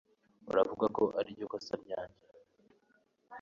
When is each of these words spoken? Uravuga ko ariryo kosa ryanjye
Uravuga 0.51 0.85
ko 0.95 1.03
ariryo 1.19 1.45
kosa 1.51 1.73
ryanjye 1.83 2.23